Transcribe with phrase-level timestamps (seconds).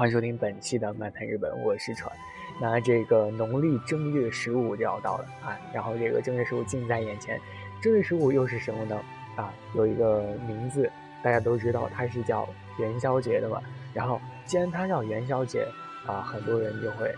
[0.00, 2.10] 欢迎收听本期的漫谈日本，我是川。
[2.58, 7.38] 那这个农历正月十五就要到了啊，然后这个正月十五近在眼前，
[7.82, 8.98] 正月十五又是什么呢？
[9.36, 10.90] 啊，有一个名字
[11.22, 13.60] 大家都知道，它是叫元宵节的嘛。
[13.92, 15.68] 然后既然它叫元宵节
[16.06, 17.14] 啊，很多人就会，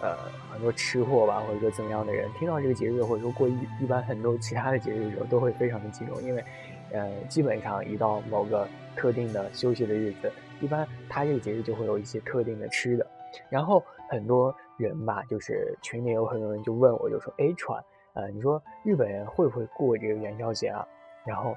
[0.00, 0.16] 呃，
[0.52, 6.44] 很多吃货吧，或者说怎么样的人，听到这个节日或者说过一一般很多其他的节日的时候，都会非常的激动，因为，
[6.92, 10.32] 呃，基本上一到某个特定的休息的日子。
[10.60, 13.06] 一般他这个节日就会有一些特定的吃的，
[13.48, 17.82] 然后很多人吧，就是群里有很多人就问我，就说：“哎，川，
[18.14, 20.86] 呃，你说日本人会不会过这个元宵节啊？”
[21.26, 21.54] 然后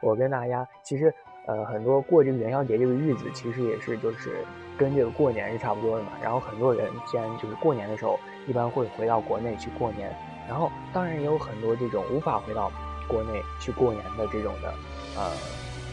[0.00, 1.12] 我跟大家，其实
[1.46, 4.44] 呃，很多过这个元宵节这个日子，其实也是就是
[4.78, 6.12] 跟这个过年是差不多的嘛。
[6.22, 10.14] 然后很多人既然就是过年的时候，一般会回到国内去过年，
[10.48, 12.70] 然后当然也有很多这种无法回到
[13.08, 14.72] 国内去过年的这种的
[15.16, 15.30] 呃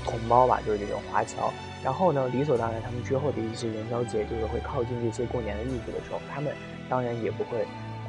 [0.08, 1.53] 同胞吧，就是这种华侨。
[1.83, 6.52] 然后呢，理所当然，他们之后的一些元宵节，就是会靠近这些过年的日子的时候，他们
[6.89, 7.59] 当然也不会，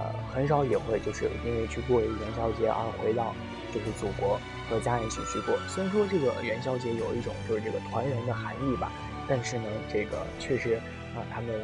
[0.00, 3.34] 呃，很少也会就是因为去过元宵节而回到
[3.72, 4.40] 就是祖国
[4.70, 5.54] 和家人一起去过。
[5.68, 8.90] 虽然说这个元宵节有一种就是这个团圆的含义吧，
[9.28, 10.80] 但是呢，这个确实
[11.14, 11.54] 啊，他们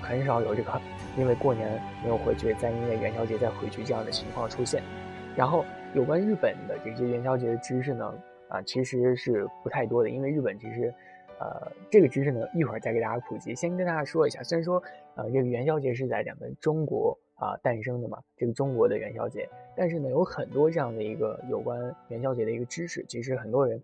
[0.00, 0.80] 很少有这个
[1.18, 4.82] 因为过年没有回去，再因为元宵节再回去这样的情况出现。
[5.34, 8.14] 然后有关日本的这些元宵节的知识呢，
[8.52, 10.92] 啊，其实是不太多的，因为日本其实。
[11.40, 13.52] 呃，这个知识呢，一会儿再给大家普及。
[13.52, 14.80] 先跟大家说一下，虽然说，
[15.16, 23.82] 呃，这个元宵节是在咱们中国啊诞生的嘛，这个中国的元宵节，但是呢，有很多这样的一个有关元宵节的一个知识，其实很多人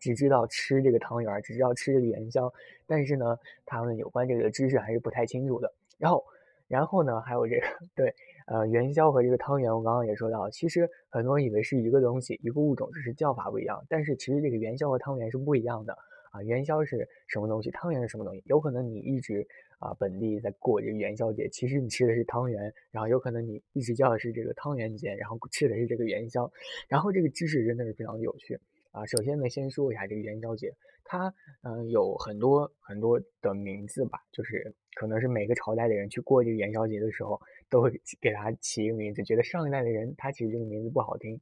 [0.00, 2.52] 只知道吃这个汤圆，只知道吃这个元宵，
[2.88, 5.72] 但是呢，他们有关这个知识还是不太清楚的。
[5.96, 6.24] 然后，
[6.66, 8.12] 然后呢，还有这个 对，
[8.46, 15.96] 呃，元宵和这个汤圆，我刚刚也说到，其实很多人以为是一个东西，一个物种，只是叫法不一样，但是其实这个元宵和汤圆是不一样的。
[16.30, 17.70] 啊，元宵是什么东西？
[17.70, 18.42] 汤圆是什么东西？
[18.46, 19.46] 有可能你一直
[19.78, 26.50] 啊本地在过这个元宵节，其实你吃的是汤圆，然后有可能你一直叫的是这个汤圆节，然后吃的是这个元宵，
[26.88, 28.58] 然后这个知识真的是非常的有趣
[28.94, 29.04] 啊。
[29.06, 30.72] 首先呢，先说一下这个元宵节，
[31.04, 37.90] 它嗯有很多很多的名字吧，就是可能是每个朝代的人去过这个元宵节的时候，都会
[38.20, 41.38] 给它起一个名字，觉得上一代的人他其实这个名字不好听，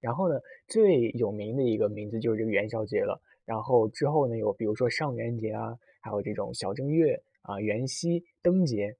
[0.00, 3.22] 然后呢最有名的一个名字就是这个元宵节了。
[3.44, 8.96] 然后之后呢，有比如说上元节啊，还有这种小正月啊、元夕、灯节，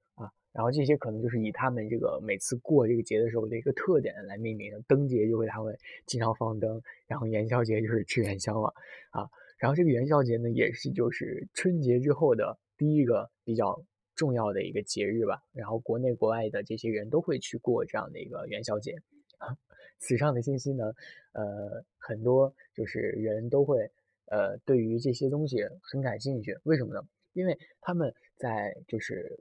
[0.57, 4.81] 然后这些可能就是以他们这个每次过这个节的时候的一个特点来命名的。
[4.89, 8.73] 灯节就会他们经常放灯，然后元宵节就是吃元宵嘛
[9.11, 9.29] 啊。
[9.59, 13.85] 然后这个元宵节呢，也是就是春节之后的第一个比较
[14.15, 15.43] 重要的一个节日吧。
[15.53, 18.97] 然后国内国外的这些人都会去过这样的一个元宵节
[19.37, 19.55] 啊。
[19.99, 20.95] 此上的信息呢，
[21.33, 23.91] 呃，很多就是人都会。
[24.29, 27.01] 呃，对于这些东西很感兴趣，为什么呢？
[27.33, 29.39] 因为他们在就是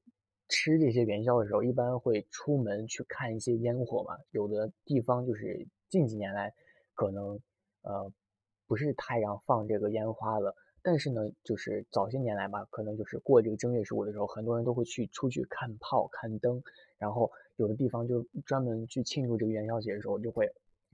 [0.47, 4.17] 吃这些元宵的时候，一般会出门去看一些烟火嘛。
[4.31, 6.53] 有的地方就是近几年来
[6.93, 7.39] 可能
[7.81, 8.11] 呃
[8.67, 16.61] 不是太让放这个烟花了，但是呢，就是早些年来吧，可能就是过这个正月十五的时候，很多人都会去出去看炮、看灯，
[16.97, 20.51] 然后有的地方就专门去庆祝这个元宵节的时候，就会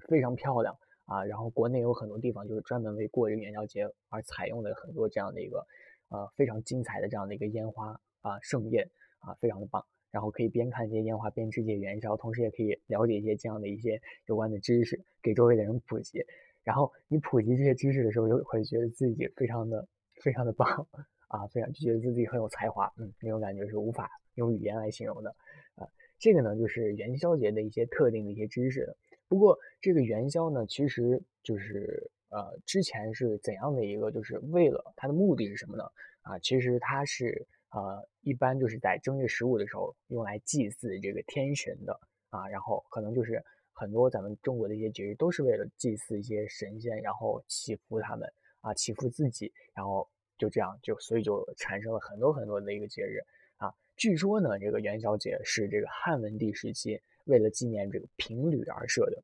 [0.07, 0.77] 非常漂亮。
[1.05, 5.67] 啊，然后国内有很多地方就是专门为过这个元宵节而采用的很多这样的一个，
[6.07, 8.89] 呃，非常精彩的这样的一个烟花啊盛宴
[9.21, 9.83] 啊，非常的棒。
[10.11, 16.21] 然后可以边看这些烟花边吃这些元宵，同时也可以了解一些这样的一些有关的知识，给周围的人普及。
[16.63, 19.87] 然后你普及这些知识的时候，就会觉得自己非常的
[20.21, 20.85] 非常的棒
[21.29, 25.33] 啊，非常就觉得自己很有才华，嗯，那种感觉是无法用语言来形容的
[25.75, 25.87] 啊。
[26.19, 28.93] 这个呢，就是元宵节的一些特定的一些知识。
[29.29, 35.85] 不过这个元宵呢，其实就是呃，之前是怎样的一个，就是为了它的目的是什么呢？
[36.21, 48.31] 啊，其实它是呃，一般就是在正月十五的时候用来祭祀这个天神的啊，然后可能就是很多咱们中国的一些节日都是为了祭祀一些神仙，然后祈福他们
[48.61, 50.07] 啊，祈福自己，然后
[50.37, 53.19] 就这样就所以就产生了很多很多的一个节日
[53.57, 53.73] 啊。
[53.95, 57.01] 据说呢，这个元宵节是这个汉文帝时期。
[57.25, 59.23] 为了纪念这个平吕而设的，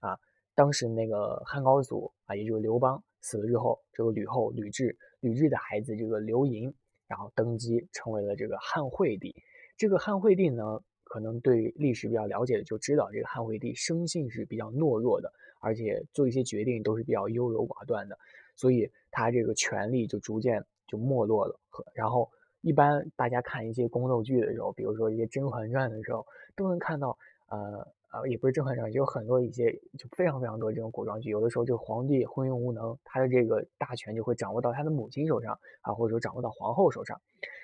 [0.00, 0.20] 啊，
[0.54, 6.72] 当时那个汉高祖啊，也就是刘邦死了之后，这个吕后吕雉，吕雉的孩子这个刘盈，
[7.12, 9.34] 然后登基成为了这个汉惠帝。
[9.76, 15.30] 这个汉惠帝呢，可能对历史比较了解的就知道，这个汉惠帝生性是比较懦弱的，
[15.60, 18.18] 而且做一些决定都是比较优柔寡断的，
[18.56, 21.60] 所以他这个权力就逐渐就没落了。
[21.92, 22.30] 然后
[22.62, 26.24] 一般大家看一些宫斗剧的时候，比如说一些《甄嬛传》的时候。
[26.54, 27.16] 都能看到，
[27.48, 37.18] 呃啊，也不是《甄嬛传》，有很多一些就非常非常多这种古装剧，有的时候这个皇帝昏庸无能，他的这个大权就会掌握到他的母亲手上啊，或者说掌握到皇后手上。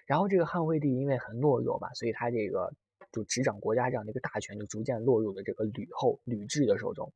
[0.07, 2.73] 然后这个汉惠帝因为很懦弱嘛，所以他这个
[3.13, 7.13] 就执掌国家这样的一个大权就逐渐落入了这个吕后吕雉的手中。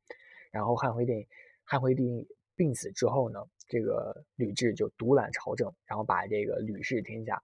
[0.51, 1.27] 然后汉惠帝
[1.63, 7.41] 汉惠帝病死之后呢，这个吕雉就独揽朝政，然后把这个吕氏天下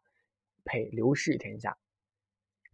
[0.66, 1.76] 呸刘氏天下。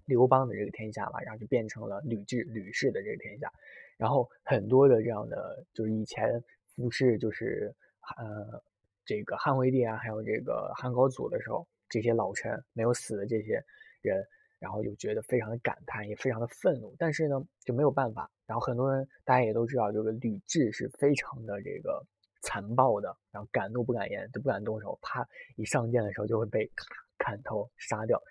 [0.05, 3.51] 刘邦的这个天下嘛，然后就变成了吕雉、吕氏的这个天下，
[3.97, 6.43] 然后很多的这样的，就是以前
[6.75, 7.73] 服侍就是
[8.17, 8.63] 呃
[9.03, 13.63] 这个汉惠帝啊，还有这个汉高祖的时候，这些老臣没有死的这些
[14.01, 14.25] 人，
[14.59, 18.29] 然后就觉得非常的感叹，也非常的愤怒，但是呢就没有办法。
[18.45, 22.05] 然后很多人大家也都知道，这个吕雉是非常的这个
[22.41, 26.85] 残暴的，然后敢怒不敢言，就不敢动手，怕一上殿的时候就会被咔
[27.17, 28.21] 砍头杀掉。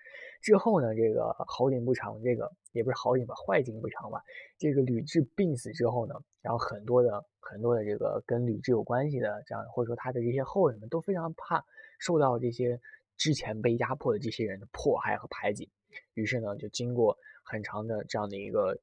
[0.45, 4.21] 之后呢，这个好景不长，这个也不是好景吧，坏景不长吧。
[4.59, 11.65] 这个吕雉病死之后呢，然后很多的很多的这个跟吕雉有关系的这样，或者说他的这些后人们都非常怕
[11.97, 12.79] 受到这些
[13.17, 15.67] 之前被压迫的这些人的迫害和排挤。
[16.13, 18.77] 于是呢，就经过很长的这样的一个，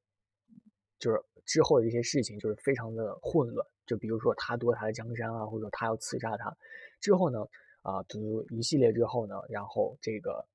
[0.99, 3.65] 就是之后的一些事情，就是非常的混乱。
[3.85, 6.53] 就比如说他夺他的江山啊，或者说他要刺杀他。
[6.99, 7.47] 之后呢，
[7.83, 10.45] 啊，就一系列之后呢，然后这个。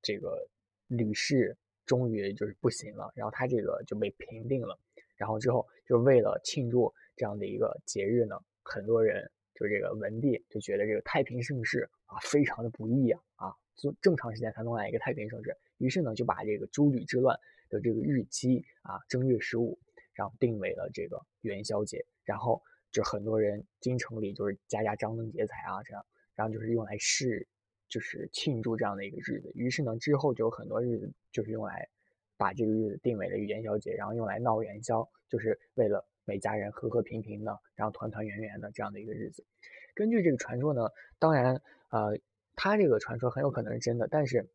[0.00, 0.48] 这个
[0.86, 4.78] 吕氏终于就是不行了，然后他这个就被平定了，
[5.16, 19.78] 然后之后就为了庆祝这样的一个节日呢，很多人就这个文帝就觉得这个太平盛世啊非常的不易啊啊，就这么长时间才能来一个太平盛世，于是呢就把这个诸吕之乱的这个日期啊正月十五，
[20.14, 27.46] 然后定为了这个元宵节，然后就很多人京城里就是家家张灯结彩啊这样，然后就是用来试。
[27.92, 31.86] 就是庆祝这样的一个日子，于是呢，之后就有很多日子就是用来
[32.38, 39.44] 把这个日子定为了元宵节，然后用来闹元宵，就是为了每家人和和平平的，然后团团圆圆的这样的一个日子。
[39.94, 41.60] 根据这个传说呢，当然，
[41.90, 42.18] 呃，
[42.56, 44.48] 他这个传说很有可能是真的，但是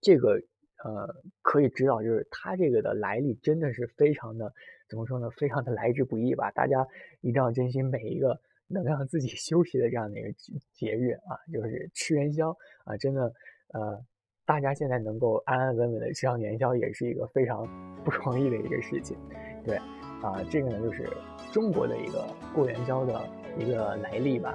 [0.00, 0.40] 这个
[0.84, 1.12] 呃
[1.42, 4.54] 可以知道，就是他这个的来历真的是非常的
[4.88, 5.28] 怎么说呢？
[5.30, 6.52] 非常的来之不易吧？
[6.52, 6.86] 大家
[7.20, 8.40] 一定要珍惜每一个。
[8.82, 10.28] 能让自己休息的这样的一个
[10.72, 12.50] 节日啊，就是吃元宵
[12.84, 13.32] 啊，真的，
[13.72, 14.04] 呃，
[14.44, 17.66] 大家现在能够安安稳稳的吃上元宵，也是一个非常
[18.04, 19.16] 不容易的一个事情。
[19.64, 19.76] 对，
[20.22, 21.08] 啊，这个呢就是
[21.52, 23.28] 中国的一个过元宵的
[23.58, 24.50] 一个来历吧，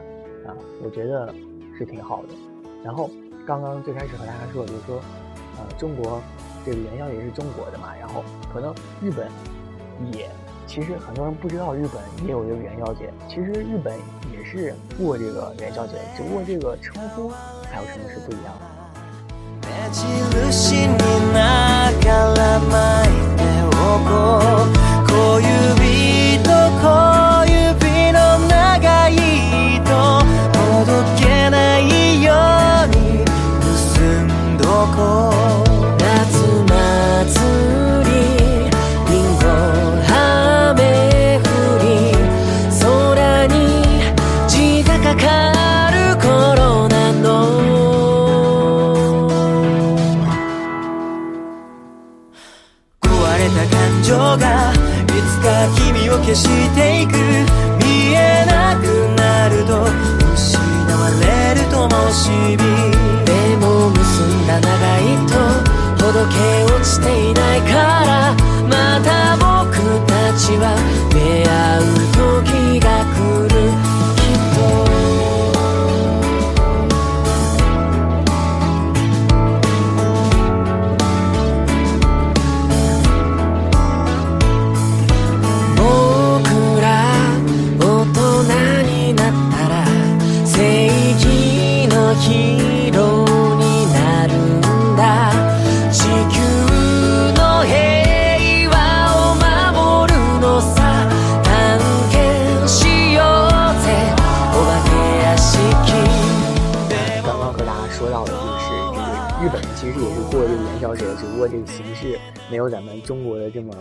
[0.45, 1.33] 啊，我觉得
[1.77, 2.29] 是挺好的。
[2.83, 3.09] 然后
[3.47, 5.01] 刚刚最开始和大家说，就是说，
[5.57, 6.21] 呃，中国
[6.65, 8.23] 这个元宵也是中国的嘛，然后
[8.53, 9.27] 可能日本
[10.13, 10.29] 也。
[10.69, 13.91] 其实很多人不知道日本也有一个元宵节，其实日本
[14.31, 17.31] 也是过这个元宵节，只不过这个称呼
[17.71, 18.67] 还有什么是不一样的。
[111.39, 112.19] 过这个形式
[112.51, 113.73] 没有咱们中国的这么，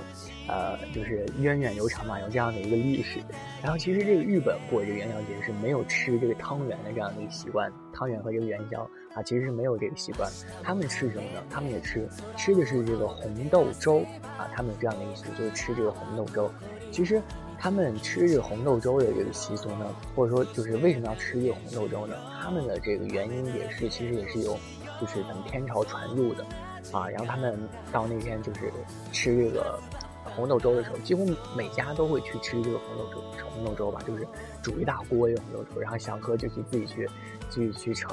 [0.46, 3.18] 呃，就是源远流长嘛，有这样的一个历史。
[3.60, 10.30] 然后其实这个日本过这个元宵节是没有吃这个汤圆的这样的一个习惯，汤圆和这个元宵啊，其实是没有这个习惯。
[10.62, 11.42] 他们吃什么呢？
[11.50, 14.04] 他们也吃，吃的是这个红豆粥
[14.38, 14.48] 啊。
[14.54, 16.48] 他们有这样的一个习俗，就是吃这个红豆粥。
[16.92, 17.20] 其实
[17.58, 22.14] 他们吃这个红豆粥的这个习俗呢，或者说就是为什么要吃这个红豆粥呢？
[22.40, 24.56] 他们的这个原因也是，其实也是由
[25.00, 26.46] 就是咱们天朝传入的。
[26.92, 27.58] 啊，然后他们
[27.92, 28.72] 到那天就是
[29.12, 29.78] 吃这个
[30.24, 31.26] 红豆粥的时候，几乎
[31.56, 33.20] 每家都会去吃这个红豆粥，
[33.54, 34.26] 红豆粥吧，就是
[34.62, 37.08] 煮一大锅这个红豆粥，然后想喝就去自己去
[37.48, 38.10] 自己去盛。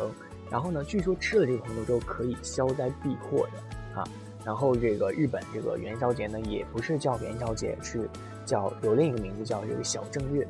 [0.50, 4.08] 然后呢，据说吃了这个红豆粥可以消灾避祸的啊。
[4.44, 8.08] 然后这个日本这个元宵节呢，也不是叫元宵节，是
[8.46, 10.48] 叫有另一个名字叫这个小正月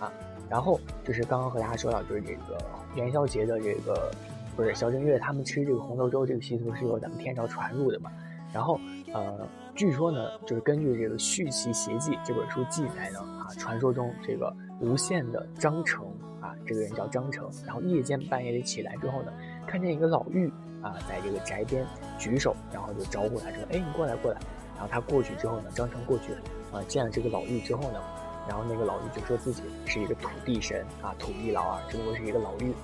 [0.00, 0.10] 啊。
[0.48, 2.58] 然后就是刚刚和大家说到，就是这个
[2.94, 4.10] 元宵节的这个
[4.56, 8.10] 不是小正月，他们吃这个红豆粥这个习俗是由咱们天朝传入的嘛。
[8.52, 8.78] 然后
[9.12, 16.06] 呃，据说呢，就是根据这个《续齐邪记》这本书记载呢，啊，传说中这个吴县的张成
[16.40, 19.32] 啊，这个人叫张成，然后夜间半夜里起来之后呢，
[19.66, 20.48] 看见一个老妪
[20.82, 21.84] 啊，在这个宅边
[22.16, 24.38] 举手，然后就招呼他说：“哎，你过来过来。”
[24.76, 26.32] 然后他过去之后呢，张成过去
[26.72, 28.00] 啊，见了这个老妪之后呢。
[28.46, 32.74] 然后那个老妪就说自己是一个土地神啊，土地老二，只不过是一个老妪，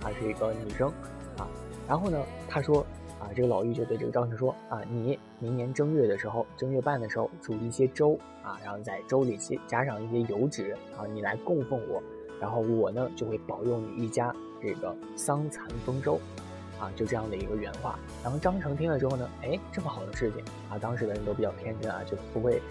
[0.00, 0.92] 她是一个女生
[1.38, 1.48] 啊。
[1.88, 2.84] 然后呢，他说
[3.18, 12.02] 啊，这个老妪就对这个张成说啊，你明年正月的时候，正月半的时候煮一些粥啊，然后在粥里加加上一些油脂啊，你来供奉我，
[12.40, 16.20] 然后我呢就会保佑你一家这个桑蚕丰收。
[16.80, 17.98] 啊，就这样的一个原话。
[18.22, 22.62] 然后张成听了之后呢，哎，这么好的事情啊，当时的人都比较天真啊，就不会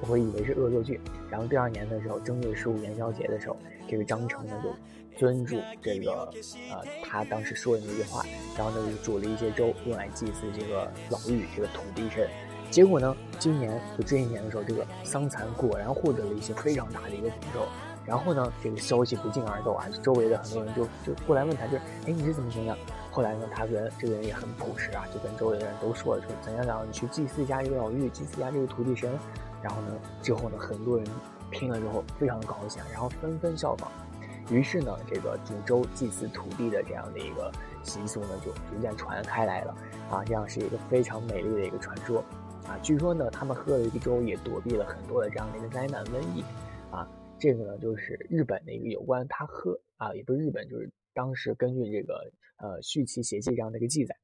[0.00, 0.98] 不会以为是恶作剧。
[1.28, 3.57] 然后第二年的时候，正月十五元宵节的时候，
[3.88, 4.70] 这个张成呢就
[5.18, 6.30] 遵住这个
[6.70, 8.24] 呃他当时说的那句话，
[8.56, 12.28] 然后呢就煮了一些粥用来祭祀这个老妪这个土地神。
[12.70, 17.66] 结果呢，今年就这一年的时候，这个桑蚕果然获得了一些非常大的一个丰收。
[18.04, 22.76] 然后呢，这个消息不胫而走啊，周围的很多人就就过来问他，就是哎你是怎么怎么样？
[23.10, 29.10] 后来呢，他跟这个人也很朴实啊，就跟周围的人都说了，说怎样怎样，你去祭祀一下这个老妪，祭祀一下这个土地神。
[29.62, 29.92] 然后呢，
[30.22, 31.06] 之后呢，很多人
[31.50, 33.90] 听了之后非常高兴，然后纷纷效仿。
[34.50, 37.52] 于是呢，这个煮粥祭祀土地的这样的一个
[37.82, 39.76] 习俗呢，就逐渐传开来了
[40.10, 40.24] 啊。
[40.24, 42.24] 这样是一个非常美丽的一个传说
[42.66, 42.78] 啊。
[42.82, 46.42] 据说呢，他们喝了一个粥，也躲避了很多的这样的一个灾难瘟疫
[46.90, 47.06] 啊。
[47.38, 54.16] 这个呢，就是日本的一个有关他喝啊，也不是日本，就是当时根据这个呃《续齐邪记》这样的一个记载，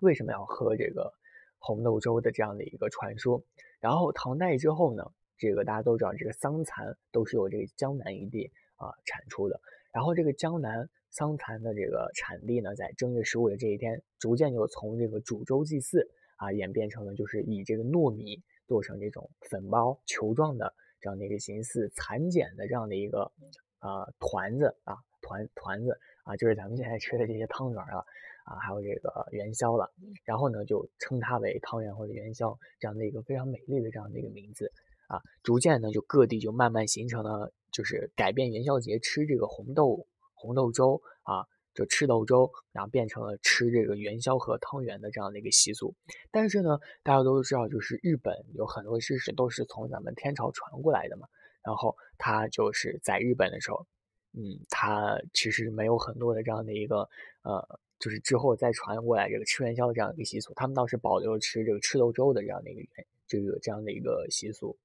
[0.00, 1.12] 为什么要喝这个
[1.58, 3.42] 红豆粥的这样的一个传说。
[3.80, 9.58] 然后唐代之后呢，这个大家都知道，这个桑蚕都是由这个江南一地啊产出的。
[9.90, 20.72] 然后这个江南桑蚕的这个产地呢，在正月十五的这一天，逐渐就从这个煮粥祭祀啊，演变成了就是以这个糯米做成这种粉包球状的。
[21.00, 23.32] 这样的一个形似蚕茧的这样的一个
[23.78, 28.04] 啊团子啊团团子啊，就是咱们现在吃的这些汤圆了
[28.44, 29.90] 啊，还有这个元宵了。
[30.26, 34.70] 然后呢，就称它为汤圆或者元宵这样的一个非常美丽的这样的一个名字
[35.10, 35.20] 啊。
[35.42, 41.44] 逐渐呢，就各地就慢慢形成了，就是改变元宵节吃这个红豆红豆粥啊。
[41.72, 45.94] 就吃豆粥，然后变成了吃这个元宵和汤圆的这样的一个习俗。
[46.32, 51.28] 但是呢，大家都知道，就是日本有很多知识都是从咱们天朝传过来的嘛。
[51.62, 53.86] 然后他就是在日本的时候，
[54.32, 57.08] 嗯，他其实没有很多的这样的一个
[57.42, 57.64] 呃，
[58.00, 60.52] 就是之后再传过来这个吃元宵的这样一个习俗。
[60.54, 62.82] 他们倒是保留吃这个吃豆粥的这样的一个
[63.28, 64.76] 这个这样的一个习俗。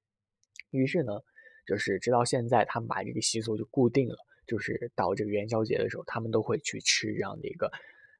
[0.70, 1.12] 于是呢，
[1.66, 4.16] 就是直到现在，他们把这个习俗就固定了。
[4.46, 7.66] 就是到这个元宵节的时候，他们都会去吃这样的一个，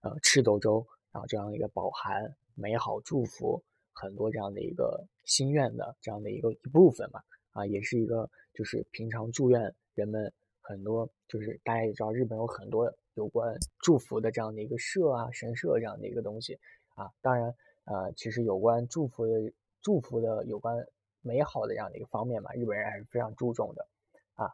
[0.03, 3.62] 呃，赤豆粥，然后这样一个饱含美好祝福、
[3.93, 7.21] 很多这样的一个心愿的这样的一个一部分嘛，
[7.53, 16.59] 啊，也是一个就是平常祝愿人们很多，就是大家也知道，日本有很多有关祝福的这样的一个社啊、神社这样的一个东西
[16.97, 17.09] 啊。
[17.23, 20.76] 当然，呃，其实有关祝福的、祝福的有关
[21.26, 23.87] 美好的这样的一个方面嘛，日本人还是非常注重的。
[24.35, 24.49] 啊，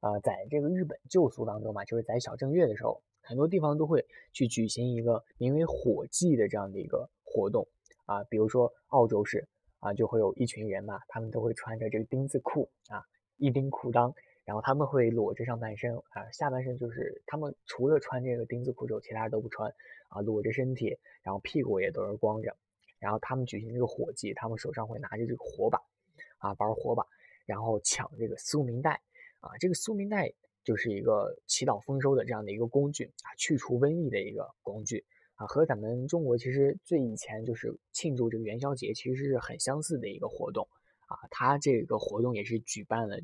[0.00, 7.66] 呃在这个日本旧俗当中嘛，就是在小正月的时候，很多地方都会去举行一个名为火祭的这样的一个活动
[8.04, 8.22] 啊。
[8.24, 9.48] 比如说澳洲市
[9.80, 13.04] 啊，就会有一群人嘛，他们都会穿着这个丁字裤啊，
[13.36, 14.12] 一丁裤裆，
[14.44, 19.72] 然后他们会裸着上半身啊，下半身就是他们除了穿这个丁字裤之后，其他都不穿
[20.08, 22.56] 啊，裸着身体，然后屁股也都是光着，
[22.98, 25.80] 然后他们举行这个火祭，他们手上会拿着这个火把
[26.38, 27.06] 啊，玩火把，
[27.46, 29.00] 然后抢这个宿命带。
[29.40, 30.32] 啊，这个宿命带
[30.64, 35.04] 就是一个祈祷丰收的这样的一个工具啊，去除瘟疫的一个工具
[35.36, 40.66] 啊，和咱们中国其实最以前就是庆祝这个元宵节其实是很相似的一个活动
[41.06, 41.16] 啊。
[41.30, 43.16] 它这个活动也是举办了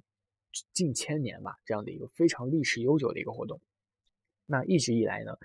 [0.73, 3.61] 近千年吧，这样的一个非常历史悠久的一个活动。
[4.47, 5.37] 那一直以来呢，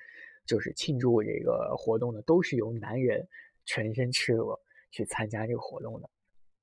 [0.45, 3.27] 就是庆祝这个活动呢，都是由男人
[3.65, 4.61] 全身赤裸
[4.91, 6.07] 去参加这个活动的。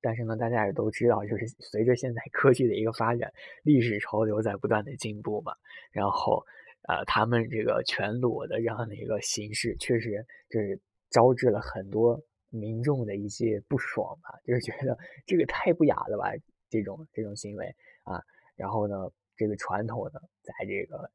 [0.07, 3.33] 但是呢，大家也都知道，就是随着现在 科技的一个发展，
[3.65, 5.53] 历史潮流在不断的进步嘛。
[5.91, 6.47] 然后，
[6.87, 14.97] 呃，他们这个全裸的这样的一个形式，确实就是招致了很多民众的一些不爽吧，就是觉得
[15.27, 16.31] 这个太不雅了吧，
[16.71, 17.67] 这种这种行为
[18.05, 18.23] 啊。
[18.55, 21.11] 然后呢，这个传统呢，在这个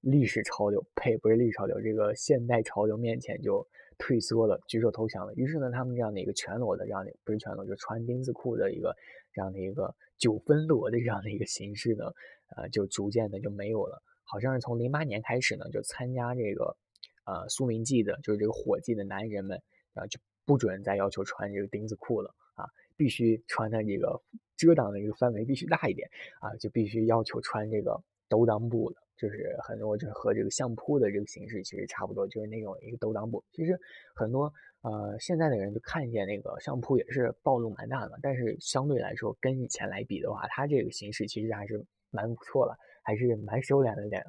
[0.00, 3.64] 历史潮流呸，不是历史潮流，这个现代潮流面前就
[4.02, 5.32] 退缩了，举手投降了。
[5.34, 8.96] 于是呢，他们这样的一个全裸的这样的，不是全裸，就穿丁字裤的一个
[9.32, 12.12] 这样的一个九分裸的这样的一个形式呢，
[12.56, 14.02] 呃，就逐渐的就没有了。
[14.24, 16.76] 好像是从零八年开始呢，就参加这个
[17.24, 19.62] 呃苏明记的，就是这个火祭的男人们
[19.94, 22.66] 啊，就不准再要求穿这个丁字裤了啊，
[22.96, 24.20] 必须穿的这个
[24.56, 29.01] 遮挡的一个范围必须大一点啊，就必须要求穿这个兜裆布了。
[29.16, 33.44] 就是很多，就是和这个相扑的这个形式其实差不多，就是那种一个兜裆布。
[33.52, 33.78] 其实
[34.14, 44.22] 很多呃现在的人就看见那个相扑也是暴露蛮大的，但是相对来说跟以前来比的话，它这个形式其实还是蛮不错了，还是蛮收敛了点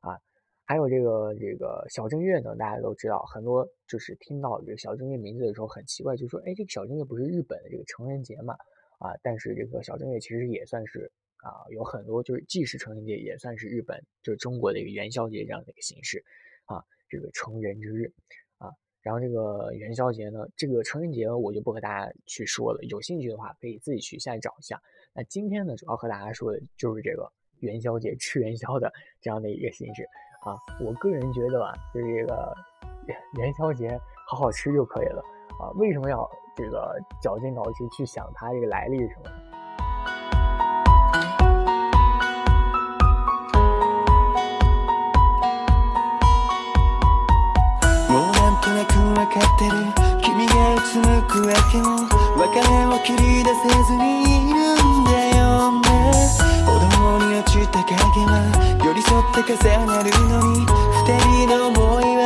[0.00, 0.18] 啊。
[0.64, 8.54] 还有这个这个小正月呢，大家都知道，很多就是听到这个小正月名字的时候很奇怪，就说哎，这个小正月不是日本的这个成人节嘛？
[8.98, 11.10] 啊，但是这个小正月其实也算是。
[11.42, 16.22] 啊，有很多就是既是成人节，也算是日本就是中国的一个元宵节这样的一个形式
[16.66, 18.12] 啊，这个成人之日
[18.58, 18.70] 啊。
[19.00, 24.80] 然后这个元宵节呢，这个成人节我就不和大家去说了，有兴趣的话可以自己去下去找一下。
[25.14, 30.02] 那今天呢，主要和大家说的就是这个元宵节吃元宵的这样的一个形式
[30.42, 30.54] 啊。
[30.84, 32.54] 我个人觉得吧，就是这个
[33.40, 35.22] 元宵节好好吃就可以了
[35.58, 39.49] 啊，为什么要这个绞尽脑汁去想它这个来历是什么？
[49.30, 49.70] かってる
[50.22, 55.86] 君がうつむくわけも別れを切り出せずにいるんだよね。
[56.66, 57.94] 歩道に落ちた影
[58.26, 58.34] は
[58.84, 62.19] 寄り添って重なるのに二人の思いは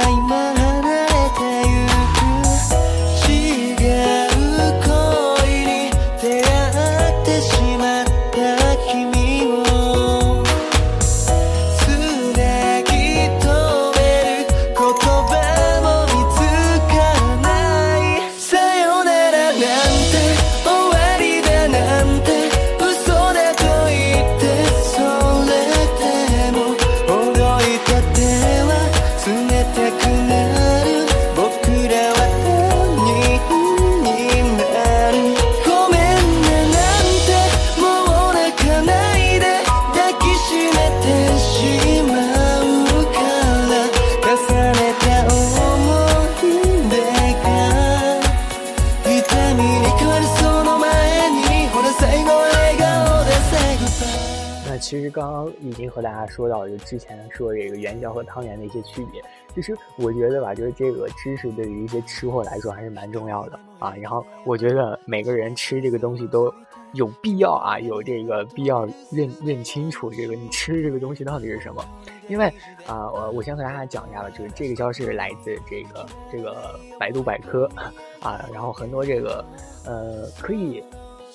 [54.79, 59.23] 其实刚刚已经和大家说到，就之前说这个元宵和汤圆的一些区别。
[59.55, 63.95] 其实我觉得吧，就是这个知识对于一些吃货来说还是蛮重要的啊。
[64.01, 66.53] 然后我觉得每个人吃这个东西都
[66.93, 71.85] 有必要啊，有这个必要认认清楚这个你吃这个东西到底是什么。
[72.29, 72.47] 因为
[72.87, 77.71] 啊，我我先和大家讲一下吧，就是这个消息来自这个这个百度百科
[78.21, 79.45] 啊，然后很多这个
[79.87, 80.83] 呃可以。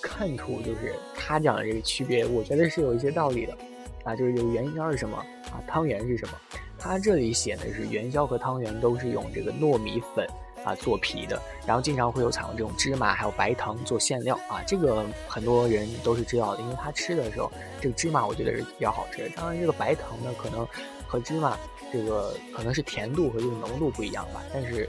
[0.02, 3.58] 看出就是他讲的这个区别，我觉得是有一些道理的，
[4.04, 5.18] 啊，就是这个元宵是什么
[5.52, 6.34] 啊，汤圆是什么？
[6.78, 10.26] 他这里写的是元宵和汤圆都是用这个糯米粉
[10.64, 20.66] 啊做皮的，然后经常会有采用这种芝麻还有白糖做馅料啊，这个很多人都是知道的，因为他吃的时候这个芝麻我觉得是比较好吃的，当然这个白糖呢可能
[21.06, 21.58] 和芝麻
[21.92, 24.88] 这个可能是甜度和这个浓度不一样吧，但是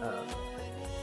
[0.00, 0.14] 呃，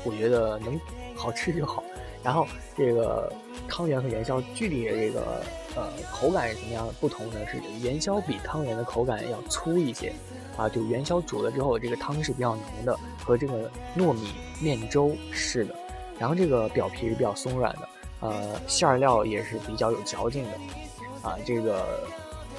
[0.04, 0.80] 我觉得能
[1.16, 1.84] 好吃就好。
[2.26, 3.32] 然后这个
[3.70, 5.44] 汤圆和元宵具体的这个
[5.76, 7.36] 呃口感是怎么样不同呢？
[7.46, 10.12] 是元宵比汤圆的口感要粗一些，
[10.58, 15.76] 啊，就元宵煮了之后，这个汤是比较浓的，和这个糯米面粥似的。
[16.18, 17.90] 然后这个表皮是比较松软的，
[18.22, 21.86] 呃，馅料也是比较有嚼劲的，啊，这个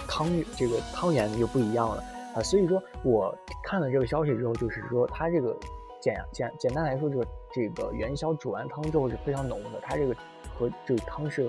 [0.06, 2.04] 汤这个汤圆就不一样了
[2.36, 2.42] 啊。
[2.42, 5.56] 所以说我看了这个消息之后，就是说它这个
[6.00, 7.26] 简简简单来说就是。
[7.52, 10.14] 这个元宵煮完汤之后是非常浓的，它这个
[10.54, 11.48] 和这个汤是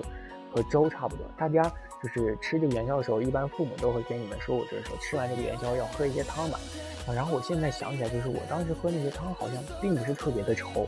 [0.50, 1.26] 和粥差不多。
[1.36, 1.62] 大家
[2.02, 6.58] 就是吃这个元宵的时候，一般父母都会跟你们说，我这个时候吃完这个元宵要喝一些汤嘛。
[7.06, 10.86] 啊，然后我现在想起来，就是我当时喝那些汤好像并不是特别的稠，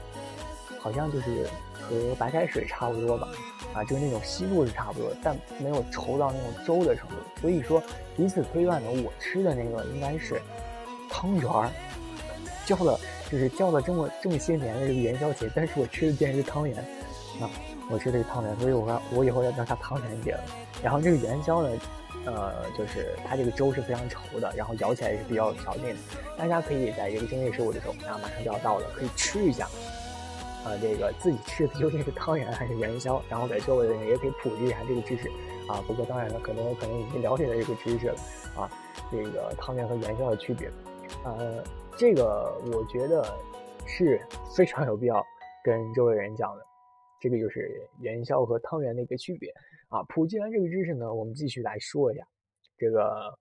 [0.78, 1.46] 好像就是
[1.82, 3.28] 和白开水差不多吧。
[3.74, 7.16] 啊，就是那种稀度是差不多，但没有稠到那种粥的程度。
[7.42, 7.82] 所以说，
[8.16, 10.40] 以此推断呢，我吃的那个应该是
[11.10, 11.70] 汤圆儿，
[12.64, 12.98] 叫了。
[13.30, 16.76] 就是叫了这么这么些年的这个元宵节，但是我吃的竟然是汤圆，
[17.40, 17.48] 啊，
[17.90, 20.40] 我吃的是汤圆，所以我说我以后要叫它汤圆节了。
[20.82, 21.70] 然后这个元宵呢，
[22.26, 25.96] 呃，就是它这个粥是非常稠的，然后咬起来也是比较有嚼劲的。
[26.36, 29.68] 大家可以在这个正月十五的时候，啊，马上就要到了，可以吃一下。
[30.64, 35.30] 啊，这个自己吃的 究竟是汤圆还是元宵，然后给周围的人也可以普及一下这个知识
[35.66, 35.82] 啊。
[35.86, 38.14] 不过当然了，可能可能已经了解了这个知识了
[38.56, 38.70] 啊，
[39.10, 40.70] 这个汤圆和元宵的区别，
[41.24, 41.62] 呃，
[41.96, 43.24] 这个我觉得
[43.86, 44.20] 是
[44.56, 45.24] 非常有必要
[45.64, 46.62] 跟周围人讲的。
[47.20, 49.52] 这个就是元宵和汤圆的一个区别
[49.88, 50.02] 啊。
[50.04, 52.26] 普及完这个知识呢，我们继续来说一下
[52.78, 53.38] 这个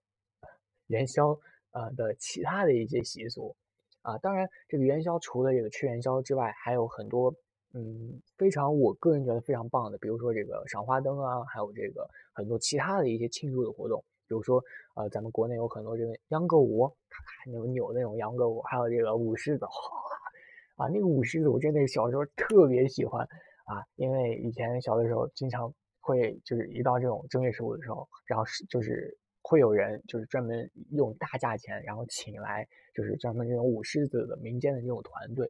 [0.87, 1.29] 元宵
[1.71, 3.55] 呃的其他的一些习俗。
[4.01, 7.33] 啊，当然，这个元宵除了这个吃元宵之外，还有很多
[7.73, 14.63] 嗯非常我个人觉得非常棒的，比如说这个赏花灯啊，还有这个很多其他的一些庆祝的活动，比如说
[14.93, 23.27] 呃咱们国内有很多这个秧歌舞，咔咔那种扭那种秧歌舞，还有这个舞狮子，哗啊那个舞狮子我真的小时候特别喜欢
[23.65, 29.17] 啊，因为以前小的时候经常会就是一到这种正月十五的时候，然后是就是。
[29.41, 35.49] 会有人就是专门用大价钱，然后请来就是专门这种舞狮子的民间的这种团队，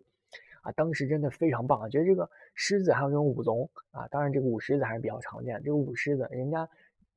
[0.62, 1.90] 啊，当时真的非常棒。
[1.90, 5.62] 觉得这个狮子还有这种舞龙啊，当然这个舞狮子还是比较常见。
[5.64, 6.70] 这个舞狮子，人家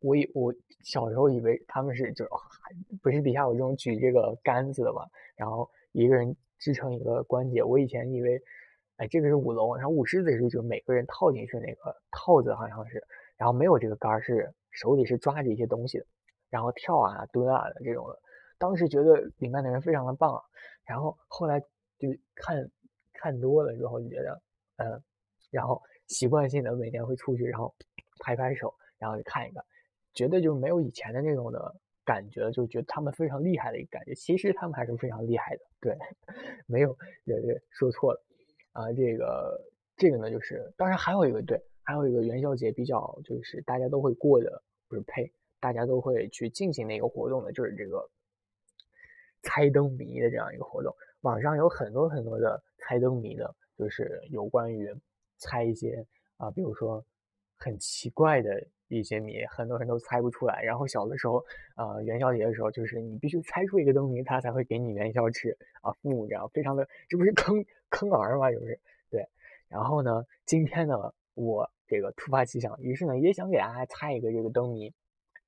[0.03, 0.53] 我以我
[0.85, 2.31] 小时候以为他们是就是
[3.03, 7.63] 不是底下有这种举这个杆子的嘛，然后一个人支撑一个关节。
[7.63, 8.43] 我以前以为，
[8.97, 13.03] 哎，这个是舞龙，然后舞狮子是就每个人套进去那个套子好像是，
[13.37, 16.07] 然后没有这个杆是手里是抓着一些东西的。
[16.51, 18.19] 然后跳啊、蹲啊的这种的，
[18.59, 20.39] 当时觉得里面的人非常的棒，
[20.85, 22.71] 然后后来就看
[23.15, 24.43] 看多了之后就觉得，
[24.77, 25.03] 嗯，
[25.51, 27.75] 然后习惯性的每天会出去，然后
[28.19, 29.65] 拍拍手，然后就看一看，
[30.15, 34.15] 绝对就是没有以前的那种的感觉，就觉得他们非常厉害的一个感觉。
[34.15, 35.99] 其实他们还是非常厉害的，对，
[36.67, 38.25] 没有，对对，说错了
[38.73, 39.61] 啊，这个
[39.97, 45.33] 这个呢，就是当然还有一个对，还有一个元宵节比较就是大家都会过的，不是呸。
[45.61, 48.11] 大家都会去进行的一个活动呢，就是这个
[49.43, 50.93] 猜灯谜的这样一个活动。
[51.21, 54.93] 网上有很多很多的猜灯谜的，就是有关于
[55.37, 56.05] 猜一些
[56.37, 57.05] 啊，比如说
[57.57, 58.51] 很奇怪的
[58.97, 60.63] 一些谜，很多人都猜不出来。
[60.63, 61.45] 然后小的时候，
[61.77, 65.93] 呃，元宵节的时候，就是你必须猜出一个灯谜，他才会给你元宵吃啊。
[65.93, 68.51] 父母这样非常的，这不是坑坑儿吗？
[68.51, 68.79] 就是
[69.11, 69.27] 对。
[69.69, 74.93] 然后呢，今天呢，我这个突发奇想，于是呢，也想给大家猜一个这个灯谜。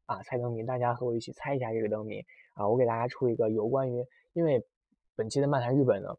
[0.07, 2.69] 啊，猜灯谜，大家和我一起猜一下这个灯谜啊！
[2.69, 4.05] 我给大家出一个有关于，
[4.35, 4.63] 因为
[5.17, 6.15] 本期的漫谈日本呢，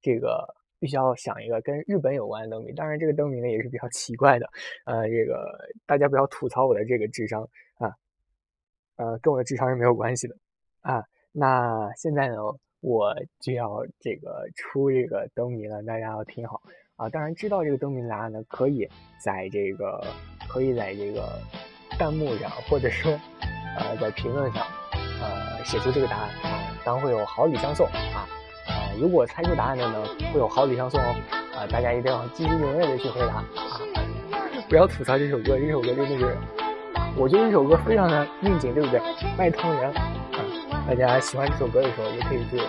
[0.00, 2.72] 这个必须要想一个跟日本有关的灯谜。
[2.72, 4.48] 当然，这个灯谜呢也是比较奇怪的，
[4.84, 7.42] 呃，这个大家不要吐槽我的这个智商
[7.78, 7.94] 啊，
[8.96, 10.36] 呃，跟我的智商是没有关系的
[10.80, 11.04] 啊。
[11.32, 12.36] 那现在呢，
[12.80, 16.62] 我就要这个出这个灯谜了，大家要听好
[16.96, 17.08] 啊！
[17.08, 18.88] 当然，知道这个灯谜的答案呢，可以
[19.24, 20.02] 在这个，
[20.48, 21.38] 可以在这个。
[21.98, 23.10] 弹幕上，或者说，
[23.76, 24.64] 呃，在评论上，
[25.20, 28.24] 呃，写出这个答案啊，当会有好礼相送啊，
[28.98, 29.94] 如果猜出答案的呢，
[30.32, 31.14] 会有好礼相送哦，
[31.56, 33.44] 啊，大家一定要积极踊跃的去回答啊，
[34.68, 36.36] 不要吐槽这首歌，这首歌真的是，
[37.16, 39.00] 我觉得这首歌非常的应景，对不对？
[39.36, 42.60] 卖汤圆啊，大家喜欢这首歌的时候，也可以去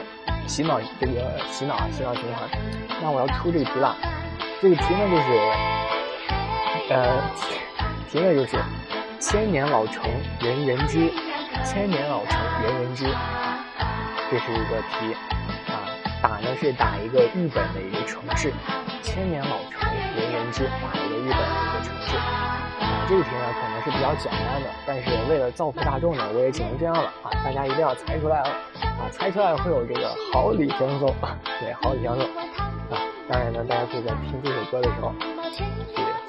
[0.48, 2.50] 洗脑这个洗脑啊洗脑循环。
[3.02, 3.96] 那我要出这个题了，
[4.62, 7.22] 这个题呢就是，呃，
[8.10, 8.58] 题呢就是。
[9.22, 11.12] 千年老城人人知，
[11.66, 13.04] 千年老城人人知，
[14.32, 15.14] 这是一个题。
[16.22, 18.52] 打呢是打一个日本的一个城市，
[19.02, 22.68] 千年老城人人知，打一个日本的一个城市啊。
[23.08, 27.32] 这个题呢可能是比较简单的，但是为了造福大众呢，我也只能这样了啊。
[27.44, 28.50] 大家一定要猜出来了
[29.00, 31.16] 啊，猜出来会有这个好礼相送，
[31.60, 33.00] 对，好礼相送啊。
[33.30, 35.14] 当然呢，大家可以在听这首歌的时候
[35.52, 35.64] 去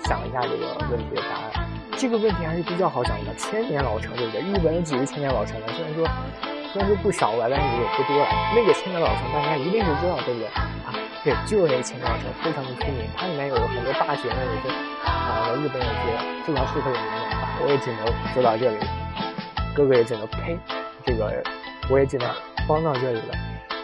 [0.05, 1.67] 想一下这个问题的答案。
[1.99, 4.41] 这个问题还是比较好想的，千年老城对不对？
[4.41, 5.67] 日本有几个千年老城呢？
[5.77, 6.07] 虽然说
[6.73, 8.29] 虽然说不少了，但是也不多了。
[8.55, 10.47] 那个千年老城大家一定是知道，对不对？
[10.49, 13.09] 啊，对，就是那个千年老城，非常的出名。
[13.17, 17.59] 它里面有很多大学呢，有些啊，日本有些非常适合有名的啊。
[17.63, 18.79] 我也只能说到这里，
[19.75, 20.59] 哥哥也只能呸，
[21.05, 21.43] 这个
[21.89, 22.29] 我也只能
[22.69, 23.35] 帮到这里了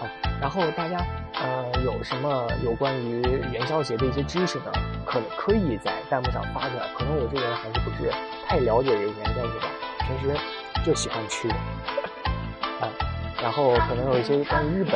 [0.01, 0.07] 啊。
[0.41, 0.99] 然后大家。
[1.39, 3.21] 呃，有什么有关于
[3.53, 4.73] 元宵节的一些知识呢？
[5.05, 6.85] 可可以在弹幕上发出来。
[6.97, 8.11] 可能我这个人还是不是
[8.49, 9.69] 太了解这个元宵节吧，
[9.99, 10.35] 平时
[10.83, 11.47] 就喜欢吃。
[12.81, 12.89] 啊，
[13.43, 14.95] 然后可能有一些关于日本，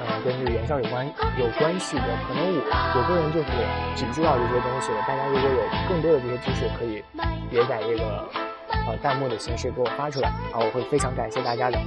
[0.00, 1.06] 呃，跟这个元宵有关
[1.38, 2.60] 有关系的，可能我
[2.96, 3.48] 我个人就是
[3.94, 4.98] 只知道这些东西了。
[5.06, 7.02] 大家如果有更多的这些知识，可以
[7.50, 8.28] 也在这个
[8.86, 11.78] 呃弹幕的形式给我发出来，啊，我会非常感谢大家的。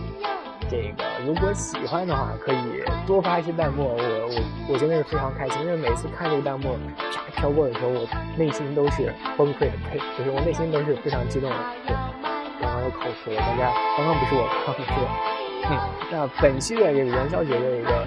[0.68, 6.76] 这个如果喜欢的话，可以多发一些弹幕，我我我真的是非常开心，因为每次看这个弹幕
[7.14, 11.56] 啪飘过的时候，我内心都是崩溃的，呸，就是我内心都是非常激动的。
[11.86, 11.96] 对，
[12.90, 14.92] 口吃了，大家刚刚不是我，刚刚是
[15.68, 15.80] 嗯，
[16.12, 18.06] 那本期的这个元宵节的一个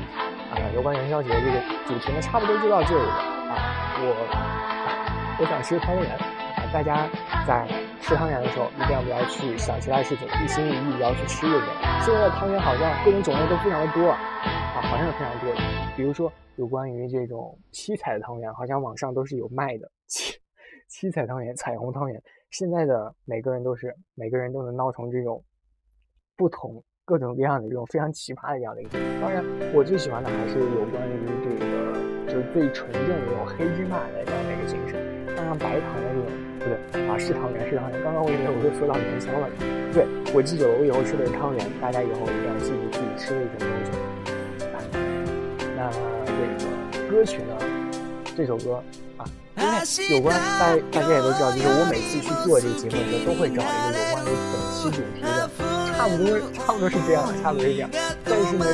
[0.55, 3.11] 啊，有关元宵节这个主题呢，差不多就到这里了。
[3.11, 7.09] 啊，我我想吃汤圆啊，大家
[7.47, 7.67] 在
[8.01, 11.69] 吃汤圆的时候一定要不要去想其他事情，一心一意要去吃就行。
[12.01, 14.19] 现在的汤圆好像各种种类都非常的多啊，
[14.83, 15.61] 好像有非常多的。
[15.97, 20.39] 比如说有关于这种七彩的汤圆，好像网上都是有卖的七
[20.87, 22.23] 七彩汤圆、彩虹汤圆。
[22.51, 25.43] 现在的每个人都是每个人都能闹成这种
[26.37, 26.83] 不同。
[27.09, 31.97] 各种各样的这种非常奇葩的这样的一个，当然我最喜欢的还是有关于这个
[32.29, 35.01] 就是最纯正的这种黑芝麻的这样的一个精神。
[35.35, 36.29] 当然白糖的这种
[36.61, 38.05] 不对啊，是汤圆是汤圆。
[38.05, 39.49] 刚刚我以为我会说到元宵了，
[39.89, 40.05] 对
[40.37, 41.65] 我记住了，我以后吃的是汤圆。
[41.81, 43.97] 大家以后一定要记住自己吃的是什么东西。
[45.81, 45.89] 那
[46.29, 47.57] 这个歌曲呢？
[48.37, 48.85] 这首歌，
[49.59, 55.51] 因为有关大大家也都知道，就是我每次去做这个节目的时候，都会找一个有关于本期主题的。
[55.99, 57.91] 差不多，差不多是这样，差不多是这样。
[58.25, 58.65] 但是呢，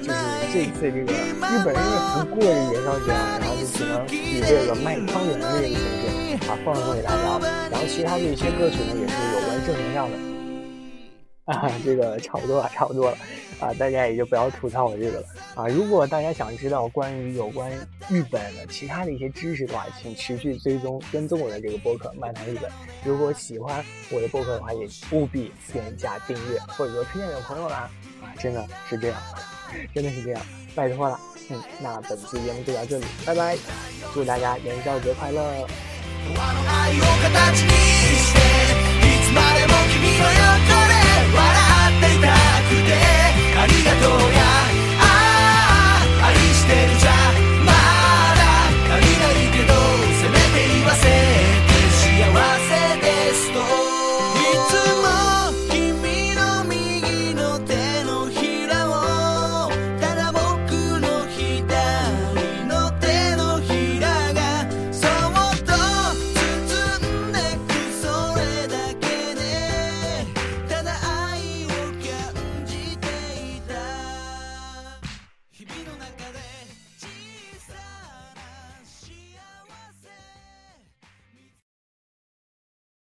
[0.00, 0.16] 就是
[0.48, 7.38] 这次这个日本人也不过这元宵节啊，然后就只能以这个卖汤圆的这个形式啊放送给大家。
[7.70, 10.16] 然后其他的一些歌曲呢，也是有关正能量的。
[11.50, 13.18] 啊，这个差不多了，差不多了。
[13.58, 15.68] 啊，大家也就不要吐槽我这个了啊！
[15.68, 17.70] 如果大家想知道关于有关
[18.08, 22.70] 日本的其他的一些知识的话，请持续追踪跟踪我的这个播客《漫谈日本》。
[23.04, 27.90] 如果喜欢我的播客的话，也务必点加订阅，或者说推荐给朋友啦！
[28.22, 29.20] 啊，真的是这样，
[29.94, 30.40] 真的是这样，
[30.74, 31.20] 拜托了。
[31.50, 33.58] 嗯，那本期节目就到这里，拜拜！
[34.14, 35.66] 祝大家元宵节快乐！
[42.72, 44.39] ありがとう